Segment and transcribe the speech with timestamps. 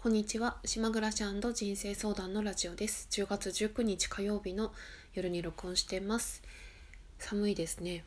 [0.00, 0.58] こんにちは。
[0.64, 3.08] 島暮らし人生相談のラジオです。
[3.10, 4.70] 10月19日火曜日の
[5.12, 6.40] 夜に録音してます。
[7.18, 8.04] 寒いですね。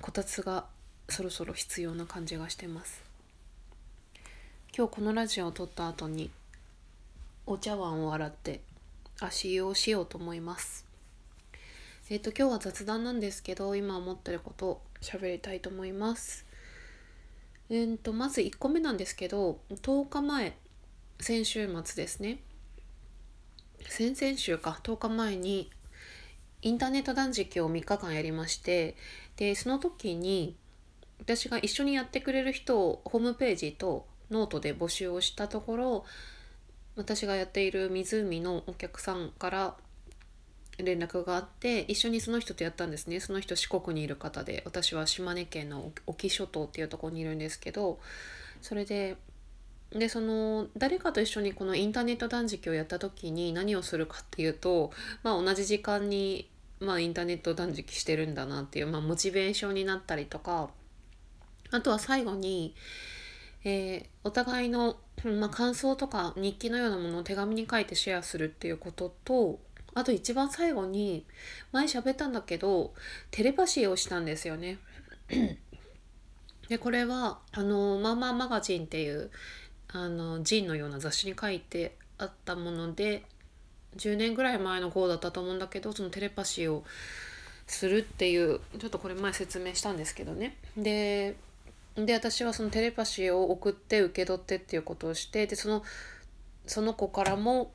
[0.00, 0.64] こたつが
[1.08, 3.00] そろそろ必要な感じがしてます。
[4.76, 6.30] 今日このラジオを撮った後に
[7.46, 8.60] お茶碗を洗って
[9.20, 10.84] 足湯をしようと思います。
[12.10, 16.44] えっ、ー、と今日は雑談なんですけど今思ってることを喋りたいと思います。
[17.68, 20.56] えー、とまず1個目なんですけど10日前
[21.18, 22.40] 先週末ですね。
[23.88, 25.70] 先々週か10日前に
[26.62, 28.96] インターネット断食を3日間やりまして
[29.36, 30.56] でその時に
[31.20, 36.04] 私が一緒にやってくれる人をホームページとノートで募集をしたところ
[36.96, 39.76] 私がやっている湖のお客さんから
[40.78, 43.20] 連絡があって一緒にその人とやったんですね。
[43.20, 47.98] その人四国にいる方で私は島根県の沖諸島っていうとこにいるんですけど
[48.60, 49.16] それで
[49.90, 54.90] でその誰かと一緒にこのインターネット断食をやった時に何をするかっていうと、
[55.22, 60.70] まあ、同じ時間に、まあ、インターネット断食してるんだなっていう、まあ、モチベーションになったりとか
[61.70, 62.74] あとは最後に、
[63.64, 69.60] えー、お互いの、まあ、感想とか日記のようなものを手紙に書いてシェアするっていうことと
[69.96, 71.24] あと一番最後に
[71.72, 72.92] 前喋ったんだけど
[73.30, 74.76] テレパシーをしたんですよね。
[76.68, 79.30] でこれはあのマーマーマガジンっていう
[79.88, 83.24] あのジンのような雑誌に書いてあったもので
[83.96, 86.84] 10年ぐらい前の号だったと思うんだけどそのテレパシーを
[87.66, 90.58] するっていうちょっとこれ前説明したんですけどね。
[90.76, 91.36] で
[91.94, 95.82] で私はそのテレパシーを送って受け取ってっていうことをしてでその
[96.66, 97.72] その子からも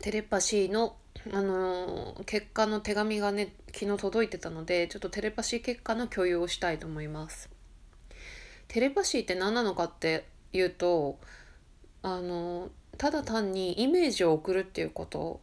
[0.00, 0.96] テレパシーの、
[1.32, 7.50] あのー、結果の手紙がね昨日届いてたのでちょっとテレパシー結果の共有をしたいと思います。
[8.68, 11.18] テレパシーって何なのかっていうと
[12.02, 15.40] あのただ単にイメージを送るっていうこと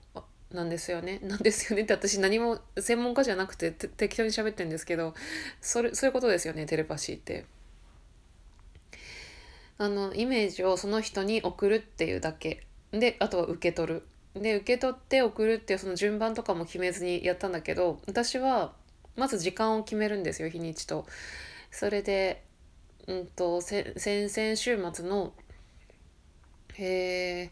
[0.51, 1.19] なんですよね。
[1.23, 5.13] なんですよねって私何も専門家じゃなくて適当に喋ってるんですけど
[5.61, 7.45] それそういうことですよねテレパシーって。
[9.77, 14.03] あのイメージをその人に送るっていうだけであとは受け取る
[14.33, 18.73] で受け取って送るっていうその順番とかも決めずにやったんだけど私は
[19.15, 21.05] まず時間を決めるんですよ日にちと。
[21.69, 22.43] それで、
[23.07, 25.33] うんと、先々週末の、
[26.77, 27.49] えー、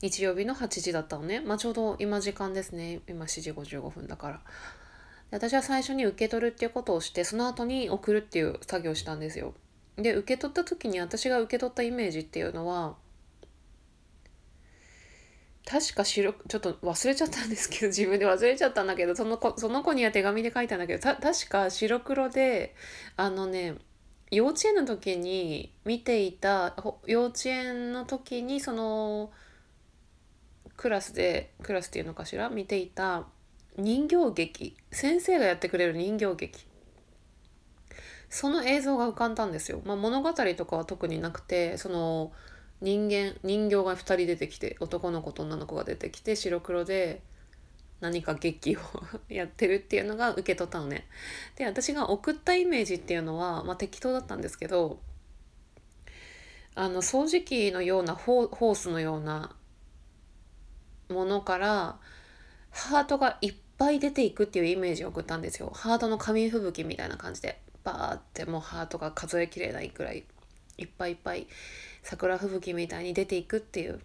[0.00, 4.40] 日曜日の8時だったのね、まあ、ちょうど今時間ですね今7時55分だから。
[5.30, 9.54] 私は最初に受け取るっていうことをしてその後に送るっていう作業をしたんですよ。
[9.96, 12.96] で受け取った時に私が受け取ったイメージっていうのは
[15.64, 22.74] 確か白ちょっと忘れちゃったんですけど 自分で忘れちゃったんだけどその子その子には手紙で書いたんだけどた確か白黒で
[23.16, 23.76] あのね
[24.30, 26.74] 幼稚園の時に見ていた
[27.06, 29.30] 幼稚園の時にその
[30.76, 33.26] クラスでクラスっていうのかしら見ていた
[33.76, 36.66] 人形劇先生がやってくれる人形劇
[38.28, 39.82] その映像が浮かんだんですよ。
[39.84, 42.32] まあ、物語とかは特になくてその
[42.82, 47.22] 人間人形が2人出てきて男の子と女の子が出てきて白黒で
[48.00, 48.80] 何か劇を
[49.30, 51.06] やってるっていうのが受け取ったのね。
[51.54, 54.98] で私が送ったイメージっていうのは、まあ、適当だったんですけど
[56.74, 59.54] あの掃除機のようなホースのような
[61.08, 62.00] ものから
[62.70, 65.70] ハートがいっぱい出ていくっていうイメージを送ったんですよ。
[65.72, 70.24] ハートの紙吹雪みたいな感じでバーってもうハートが数えきれないくらい
[70.78, 71.46] いっぱいいっぱい
[72.02, 74.00] 桜吹雪みたいに出ていくっていう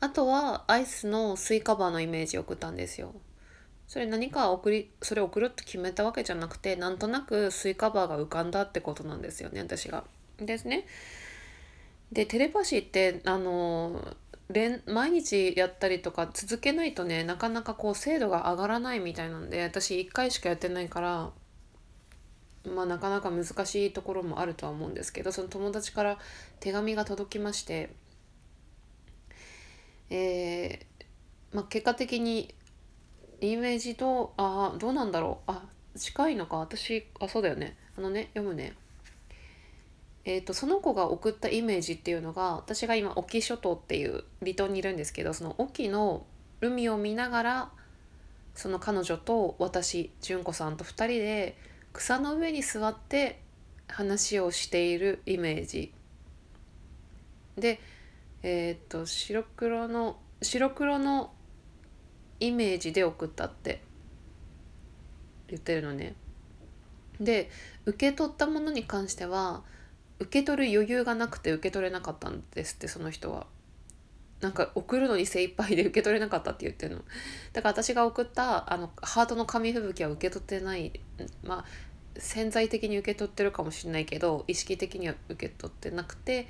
[0.00, 3.14] あとはアイスのスイカバーのイメージを送ったんですよ
[3.88, 10.04] それ何か送りそれ送るって決めたわけじゃなくてなんとなくスイカバーが浮かんだってことなんですよね私が。
[10.38, 10.86] ですね。
[12.12, 14.16] でテレパシーってあの
[14.48, 21.30] 連毎日やったりとか続けないとねなかなかこう精度が上がらないみたいなんで私1回しかやってないから
[22.66, 26.18] まあ、なかなか難しいところもあるとは思うんですけどその友達から
[26.60, 27.90] 手紙が届きまして、
[30.10, 32.54] えーまあ、結果的に
[33.40, 35.62] イメージとああどうなんだろうあ
[35.96, 38.74] 近いのか私あそうだよねあのね読むね。
[40.28, 46.26] えーと、その子が送ったイメージっていうのが私が今沖諸島っていう離島にいるんですけどその沖の
[46.60, 47.70] 海を見ながら
[48.56, 51.56] その彼女と私純子さんと2人で
[51.96, 53.40] 草の上に座って
[53.88, 55.94] 話をしているイメージ
[57.56, 57.80] で
[58.42, 61.32] えー、っと白黒の白黒の
[62.38, 63.80] イメージで送ったって
[65.48, 66.14] 言ってるのね。
[67.18, 67.50] で
[67.86, 69.62] 受け取ったものに関しては
[70.18, 73.46] 受け取る余裕がなくて受け取れなかったんですってその人は。
[74.40, 77.02] なんか送るのに精一杯で受け取れなかったって言ってるの
[77.54, 81.00] だから私が送ったあのハートの紙吹雪は受け取ってない
[81.42, 81.64] まあ
[82.18, 86.48] 潜在的に受け取ってるかもしれないけど意識的には受け取ってなくて。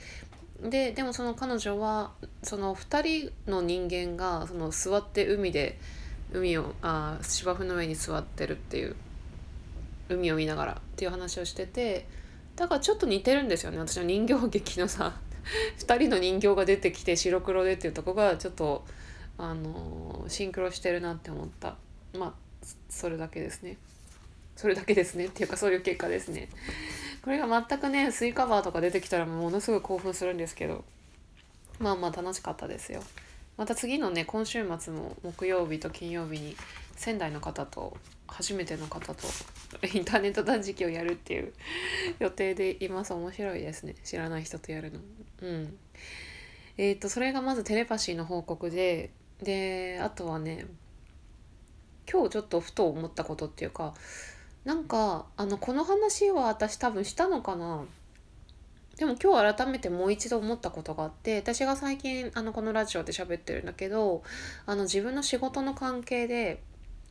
[0.62, 5.78] ででもその彼女はその2人の人間がその座って海で
[6.32, 8.96] 海をあ芝生の上に座ってるっていう
[10.08, 12.06] 海を見ながらっていう話をしてて。
[12.56, 13.78] だからちょっと似てるんですよね。
[13.78, 15.20] 私の人形劇のさ
[15.78, 18.84] 2人の人形が出てきて白黒でっていうとこがちょっと
[19.38, 21.76] あのシンクロしてるなって思った。
[22.14, 23.76] まあそれだけですね。
[24.56, 25.26] それだけですね。
[25.26, 26.48] っていうかそういう結果ですね。
[27.22, 30.84] これが全くねスイカバーとか出てきたらものすごい興奮するんですけど。
[31.78, 33.02] まあまあ楽しかったですよ。
[33.56, 36.56] また次のね今週末も木曜日と金曜日に
[36.94, 39.26] 仙台の方と初めての方と
[39.94, 41.52] インターネット断食をやるっていう
[42.18, 43.12] 予定でいます。
[43.12, 43.94] 面白いですね。
[44.04, 45.00] 知らない人とやるの。
[45.42, 45.76] うん。
[46.78, 49.10] えっ、ー、とそれがまずテレパシーの報告で
[49.42, 50.66] であとはね
[52.10, 53.94] 今日ちょっとふと思ったことっていうか
[54.66, 57.84] なんかあのこの話は私多分したのかな。
[58.96, 64.22] でも今日改めてもう一度思ったことがあって私が最近あのこのラジオで喋ってるんだけど
[64.64, 66.62] あの自分の仕事の関係で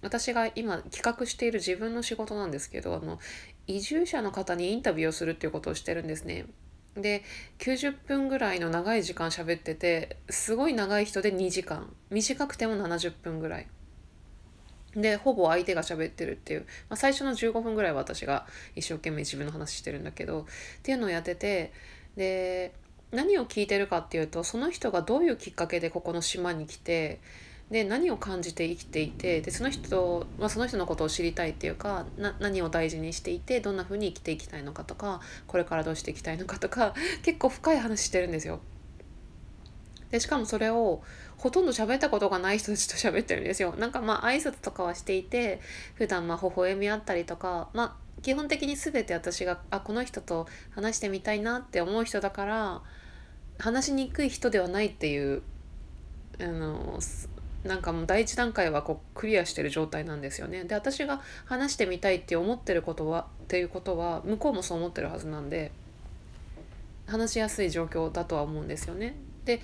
[0.02, 3.20] 私が今企画している自分の仕事なんですけどあの
[3.68, 6.48] 移住者の方にインタビューをするっていうことをしてるんですね。
[6.98, 7.24] で
[7.60, 11.94] 90分ぐらいの長い時間喋っててすごい長い人で2時間。
[12.10, 13.68] 短くても70分ぐらい。
[14.96, 18.46] でほぼ相手が喋ってるっていう、まあ、最初の15分ぐらいは私が
[18.76, 20.46] 一生懸命自分の話してるんだけどっ
[20.84, 21.74] ていうのをやってて
[22.16, 22.74] で
[23.12, 27.20] 何を聞いてるかっていうとその人がどういうきっかけでここの島に来て
[27.72, 36.94] で何を感じて生きていてでその人、まあ、その人のことを知りたいっていうかな何を大事にしていてどんな風に生きていきたいのかとかこれからどうしていきたいのかとか
[37.24, 38.60] 結構深い話してるんですよ。
[40.12, 41.02] でしかもそれを
[41.38, 43.76] ほとんど喋ったことがない人たちと喋ってるんですよ。
[43.78, 45.60] なんかまあ挨拶とかはしていて
[45.96, 52.82] 普段まあ微笑みあったりとかまあ基本的に全て私があこの人と話してみたいなって思う人だから
[53.60, 55.42] 話しにくい人ではないっていう
[56.40, 57.00] あの
[57.64, 60.66] なんかもう第一段階はこうクリアしてる状態なんですよね。
[60.66, 65.72] で私が話してみたいって思ってることはっていうことは向こうもそう思ってるはずなんで
[67.08, 69.16] 話しやすい状況だとは思うんですよね。
[69.46, 69.62] で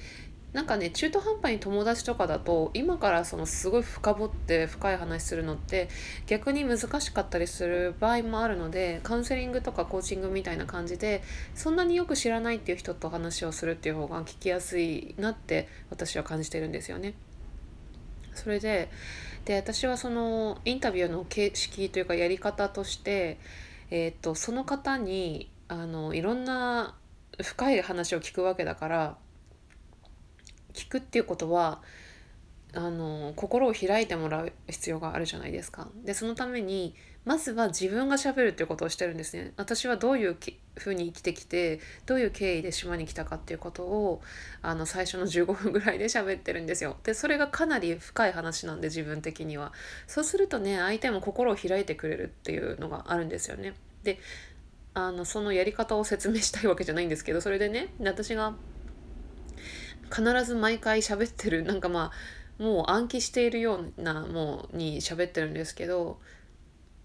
[0.53, 5.87] なんかね中途半端に友達とかだと今からそのすごい深掘って深い話するのって
[6.27, 11.23] 逆に難しかったりする場合もあるのでカウンセリングとかコーチングみたいな感じで
[11.55, 17.13] そんなによく知らないっていう人と話をするっていう方が聞きやすいなって私は感じてるんですよね。
[18.33, 18.89] それで
[19.45, 23.39] で私はそのインタビューの形式というかやり方として、
[23.89, 26.95] えー、とその方にあのいろんな
[27.41, 29.17] 深い話を聞くわけだから
[30.73, 31.81] 聞くっていうことは
[32.73, 35.89] あの心を開いてもらう必要があるじゃないですか。
[36.05, 36.95] でそのために
[37.25, 39.51] まずは自分がしゃべるっていうことをしてるんですね。
[39.57, 40.37] 私はどういう
[40.75, 44.21] ふうに生きてきてどういう経緯で島に来たかっていうことを
[44.61, 46.95] あの最初の15分ぐらいで喋ってるんですよ。
[47.03, 49.73] でそれがかなり深い話なんで自分的には。
[50.07, 53.73] そうするとね相手も心を開いてくれるっていうのがあるんですよね。
[54.03, 54.17] で
[54.93, 58.55] あのそのやり方を説明したいわけじゃないんですけどそれでね私が
[60.13, 62.11] 必ず毎回喋ってるなんかま
[62.59, 66.19] あもう暗記しているようなもうに喋ってるんですけど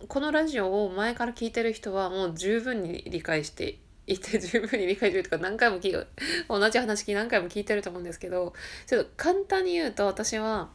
[0.09, 6.07] このラジオを前から聞いてる人はもう十分に理解していて 十分に理解してるとか何回も聞
[6.49, 8.53] 同じ話何回も聞いてると思うんですけど
[8.87, 10.69] ちょっと簡単に言うと私は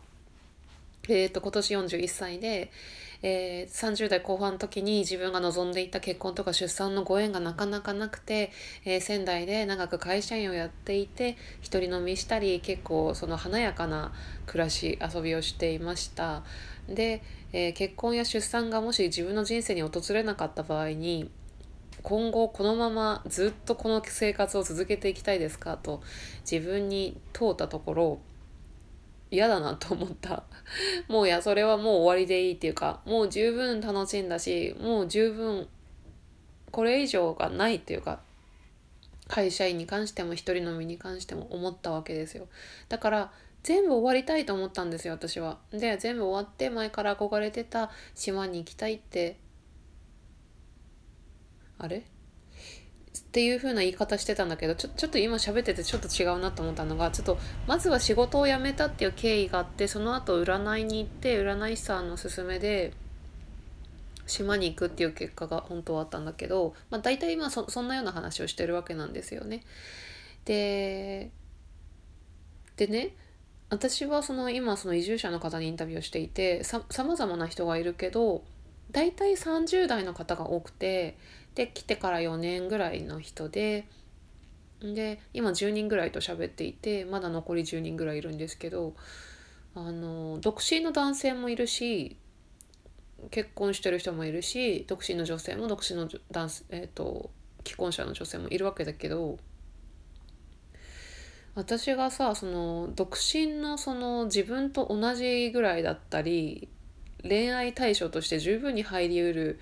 [1.07, 2.71] えっ、ー、と今年41歳で、
[3.23, 8.51] えー、30代後半の時に自分が望んでいた結婚とか出産のご縁がなかなかなくて、
[8.85, 14.11] えー、仙台で長く会社員をやっていて一人飲みしたり結構その華やかな
[14.45, 16.43] 暮らし遊びをしていました。
[16.87, 17.21] で、
[17.53, 21.29] えー、結婚や出産がもし自分の人生に訪れなかった場合に
[22.03, 26.01] 今後このままずっとこの生活を続けていきたいですかと
[26.49, 28.19] 自分に問うたところ
[29.31, 30.43] 嫌だなと思った。
[31.07, 35.67] もういやそれはもう終わりでいいっていうかもう十分楽しんだしもう十分
[36.69, 38.21] これ以上がないっていうか
[39.27, 42.47] 会社員に関しても一人飲みに関しても思ったわけですよ。
[42.89, 43.31] だから
[43.63, 45.59] 全部終わりたいと思ったんですよ私は。
[45.71, 49.37] で全部終わって前から憧れてた島に行きたいって。
[51.77, 52.03] あれ？
[53.19, 57.37] っていう風な言い方してたんだけどちょちょっと今喋っててちょっと違うなと思ったのがちょっと
[57.67, 62.93] まずは仕事を辞めたっていう経緯があってその後占いに行って占い師さんの勧めで
[64.27, 69.63] 島に行くっていう結果が本当はあったんだけど、まあ、大体今そそんなような話をしてるわけなんですよね。
[70.45, 71.31] で
[72.77, 73.15] でね
[73.69, 78.43] 私はその今その移住者の方にインタビューをしていてさまざまな人がいるけど
[78.91, 81.17] 大体30代の方が多くて
[81.55, 83.87] で来てから4年ぐらいの人で
[84.81, 88.93] で今10人ぐらいと喋っていてまだ残り10人ぐらいいるんですけど
[89.75, 92.17] あの独身の男性もいるし
[93.29, 97.29] 結婚してる人もいるし独身の女性も独身の男性、えーと
[97.63, 99.37] 既婚者の女性もいるわけだけど
[101.53, 106.69] 私がさその独身のその自分と同じぐらいだったり
[107.23, 109.59] 恋愛対象として十分に入りうる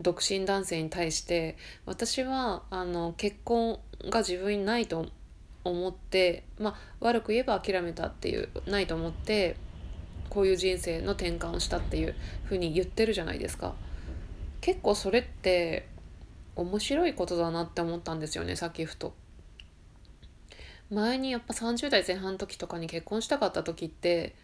[0.00, 5.06] 独身男性に対して私はあの結婚が自分にないと
[5.64, 9.56] 思ってまあ悪く言えば諦めたっていうないと思って
[10.30, 13.74] こういう人生の転換をしたっていうふうに言ってるじゃないですか。
[14.60, 15.88] 結構それって
[16.54, 19.14] 面白いことだなって思ったんですよねさっきふと。
[20.90, 24.34] 前にやっぱ30代前半の時とかに結婚したかった時って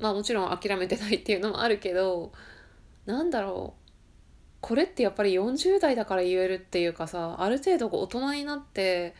[0.00, 2.32] まあもちろん諦めてないっていうのもあるけど
[3.06, 3.80] なんだろう。
[4.60, 9.14] これってやっぱり40代だから言えるっていうかさある程度大人になって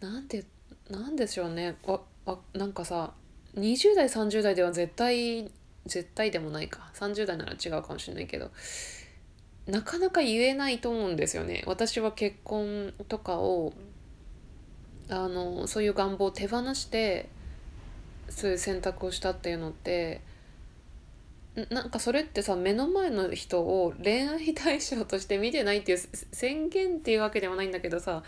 [0.00, 0.44] なんて
[0.90, 1.76] なんでしょうね。
[1.86, 3.12] わわなんかさ
[3.56, 5.50] 20代30代では絶対
[5.86, 6.90] 絶対でもないか。
[6.94, 8.50] 30代なら違うかもしれないけど
[9.66, 11.64] なかなか言えないと思うんですよね。
[11.66, 13.72] 私は結婚とかを
[15.10, 17.28] あのそういう願望を手放して
[18.28, 20.20] そういう選択をしたっていうのって
[21.70, 25.98] なんかそれってさ目の前の人を恋愛対象として見てないっていう
[26.32, 28.22] 宣言っていうわけではないんだけどさ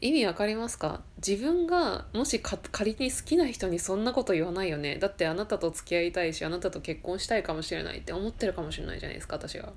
[0.00, 1.02] 意味わかりますか？
[1.16, 9.72] 自分がもし仮に好きな人にそんなこと言わないよねだってあなたと付き合いたいしあなたと結婚したいかもしれないって思ってるかもしれないじゃないですか私が。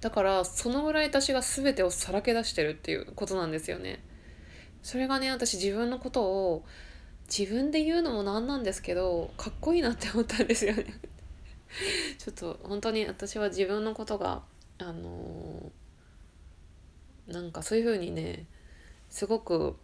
[0.00, 4.00] だからそのぐらい私が全てをさらけ出してるっていうことなんですよね。
[4.82, 6.64] それがね私自分のことを
[7.28, 10.84] 自分で言うのもなんなんですけどかっこいいなって思ったんですよね
[12.18, 14.42] ちょっと本当に私は自分のことが
[14.78, 18.46] あのー、なんかそういう風にね
[19.10, 19.76] すごく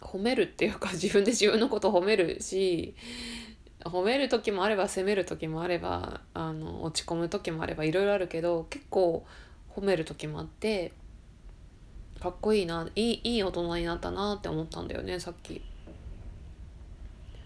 [0.00, 2.94] 褒めるっていうか自分で自分のこと褒めるし
[3.80, 9.26] 褒める時もあれば責める時もあればあの落ち込む時もあればいろいろあるけど結構
[9.74, 10.92] 褒める時もあって
[12.20, 15.62] かっこいいないいいい大人になったなって思ったんだよねさっき。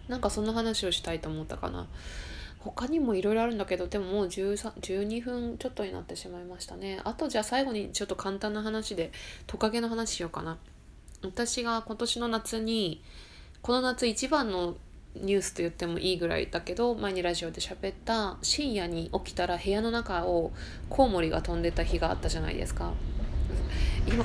[0.08, 1.86] なんかそんな話をしたいと思ったかな。
[2.60, 7.00] 他にもいろいろあるんだけどでももう12分ちょっとになってしまいましたね。
[7.04, 9.12] あとじゃあ最後にちょっと簡単な話で
[9.46, 10.58] トカゲの話しようかな。
[11.22, 13.02] 私が今年の夏に
[13.62, 14.76] この夏一番の
[15.14, 20.52] ニュースと言ってもいいぐらいだけど前にラジオで喋った深夜に起きたら部屋の中を
[20.88, 22.92] コウモリが飛んでた日があったじゃないですか。
[24.06, 24.24] 今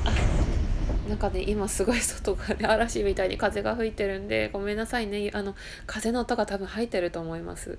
[1.07, 5.31] なんかね今すごい外が、ね、嵐みたいに風が吹いてるんでごめんなさいね。
[5.33, 5.55] あの
[5.85, 7.77] 風の音が多分入ってると思います。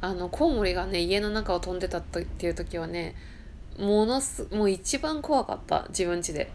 [0.00, 3.14] あのコウモリがね家の中を飛んでたっていう時はね
[3.78, 5.86] ものすもう一番怖かった。
[5.90, 6.50] 自分家で。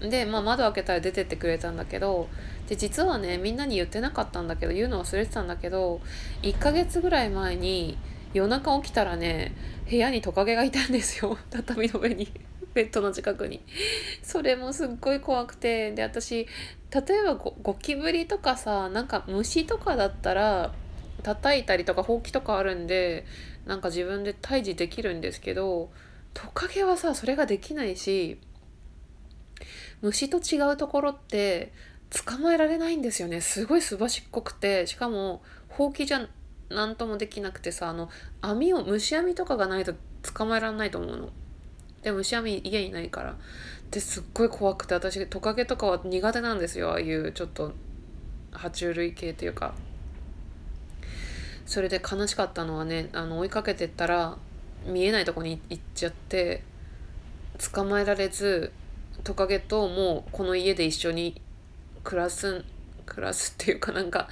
[0.00, 2.28] で、まあ、窓開けたら出てってくれたんだけど
[2.68, 6.00] で実はねみんなに言ってなかったんだけど言うの忘れてたんだけど
[6.42, 7.98] 1ヶ月ぐらい前に
[8.32, 9.54] 夜中起きたらね
[9.90, 11.36] 部屋にトカゲがいたんですよ。
[11.50, 12.30] 畳の上に。
[12.74, 13.60] ベッドの近くに。
[14.22, 15.92] それもすっごい怖くて。
[15.92, 16.46] で私
[16.90, 20.72] 例えばゴキブリとかさなんか虫とかだったら
[21.22, 23.26] 叩いたりとかほうきとかあるんで
[23.66, 25.90] なんか自分で退治できるんですけど
[26.34, 28.40] トカゲはさそれができないし
[30.00, 31.72] 虫と違うところって
[32.26, 33.40] 捕まえられないんですよね。
[33.40, 34.86] すごいすばしっこくて。
[34.86, 36.26] しかもほうきじゃ
[36.68, 38.08] 何ともできなくてさあの
[38.40, 39.94] 網を虫網とかがないと
[40.34, 41.30] 捕まえられないと思うの。
[42.02, 43.36] でも虫網家にないから。
[43.90, 46.90] ですっごい怖くて私トカゲとかは苦手なんですよ。
[46.90, 47.72] ああいうちょっと
[48.52, 49.74] 爬虫類系というか。
[51.66, 54.36] それで悲しかったのはねあの追いかけてったら
[54.86, 56.64] 見えないとこに行っちゃって
[57.72, 58.72] 捕まえられず
[59.22, 61.40] トカゲともうこの家で一緒に
[62.02, 62.64] 暮らす
[63.06, 64.28] 暮らすっていうかなんか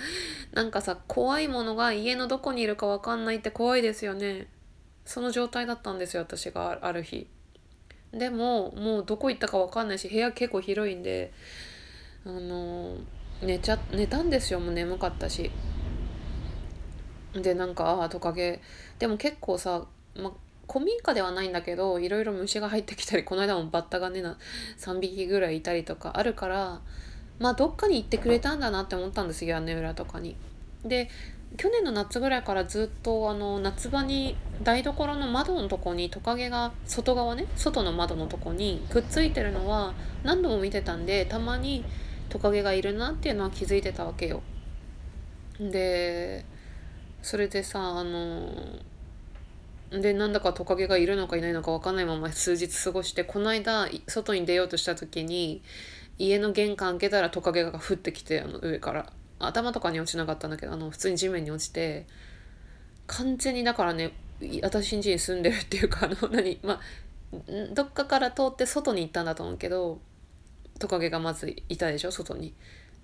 [0.52, 4.48] なんかさ怖いものが家のどこにいるか分かんないって怖いですよね。
[5.04, 7.28] その状態だったんですよ私がある日。
[8.12, 11.32] でももうどこ行ったか分かんないし部屋結構広いんで
[12.24, 12.96] あの
[13.42, 14.60] 寝ちゃ寝たんですよ。
[14.60, 15.50] もう眠かったし。
[17.34, 18.60] でなんかああトカゲ。
[18.98, 19.86] でも結構さ、
[20.16, 20.32] ま、
[20.70, 24.38] 古民家ではないんだけどいろいろ虫が入ってきたりこの間もバッタがねな
[24.78, 26.80] 3匹ぐらいいたりとかあるから
[27.38, 30.36] まあどっかに行ってくれたんだなって思ったんですよ屋根裏とかに。
[30.84, 31.08] で
[31.56, 41.84] 去年の夏ぐらいからずっとあの夏場に台所の窓のとこにトカゲが外側ね外の窓のとこにくっついてるのは何度も見てたんでたまに
[42.28, 44.42] トカゲがいるなっていうのは気づいてたわけよ。
[45.58, 46.44] で
[47.22, 48.52] それでさあの
[49.90, 55.62] でなんだかトカゲがいるのかいないのか分かんないまま数日過ごしてこの間外に出ようとした時に
[56.18, 62.06] 家の玄関開けたらトカゲが降ってきてあの上から頭とかに落ちなかったんだけどあの普通に地面に落ちて
[63.06, 64.12] 完全にだからね
[64.62, 66.80] 私ん家に住んでるっていうかあの何まあ
[67.74, 70.00] どっかから通って外に行ったんだと思うけど
[70.78, 72.54] トカゲがまずいたでしょ外に。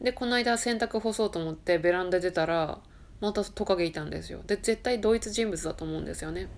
[0.00, 2.78] でこの間洗濯干そうと思ってベランダ出たら
[3.20, 4.40] またトカゲいたんですよ。
[4.46, 6.48] で絶対同一人物だと思うんですよね。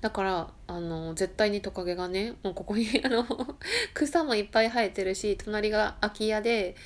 [0.00, 3.26] だからあの絶対にトカゲがねもうここにあの
[3.94, 6.76] 草もいっぱい生えてるし隣が空き家で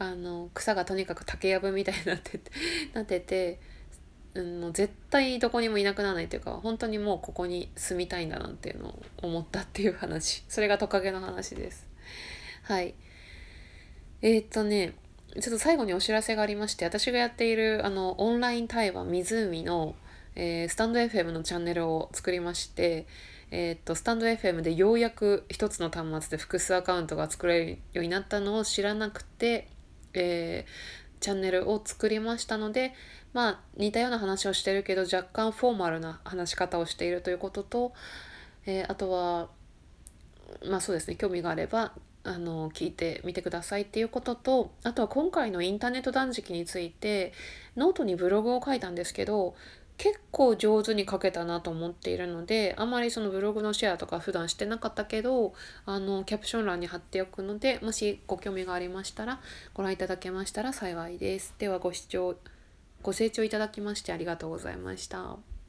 [0.00, 2.50] あの草がとにかく竹やぶみたいになってて
[2.94, 3.60] なってて、
[4.32, 10.42] うん、絶対どこにもいなくならないというか本当にもうここに住みたいんだなっていうのを思ったっていう話。
[10.48, 11.86] それがトカゲの話です。
[12.62, 12.94] はい。
[14.22, 14.94] えー、っとね
[15.38, 19.94] ちょっと最後にお知らせがありまして私がやっているあのオンライン対話湖の、
[20.34, 23.06] えー、スタンド FM のチャンネルを作りまして
[23.50, 29.68] えー、っとスタンド FM でようやく一つの端末で複数アカウントが作れるようになったのを知らなくて
[30.14, 32.94] えー、チャンネルを作りましたので
[33.32, 37.92] まあ似たような話をしてるけど若干フォーマルな話し方をしているということと、
[38.66, 39.48] えー、あとは
[40.68, 47.32] まあそうですね興味があればあの聞いてみてくださいっていうこととあとは今回のインターネット断食について
[47.76, 49.54] ノートにブログを書いたんですけど
[50.00, 55.52] 結構上手に書けたなと思っているのであまりそのブログのシェアとか普段してなかったけど
[55.84, 59.40] あのキャプション欄に貼っておくのでもしご興味がありましたら
[59.74, 61.54] ご覧いただけましたら幸いです。
[61.58, 62.34] ではご視聴
[63.02, 65.59] ご清聴いただきましてありがとうございました。